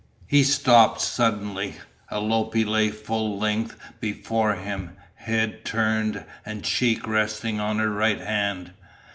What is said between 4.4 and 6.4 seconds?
him, head turned